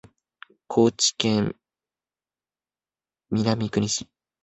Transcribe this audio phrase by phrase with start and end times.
[0.67, 1.55] 高知県
[3.29, 4.09] 南国市